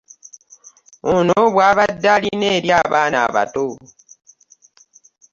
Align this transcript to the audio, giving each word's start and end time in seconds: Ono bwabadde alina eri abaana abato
Ono 1.13 1.39
bwabadde 1.53 2.07
alina 2.15 2.47
eri 2.55 2.69
abaana 2.81 3.17
abato 3.27 3.65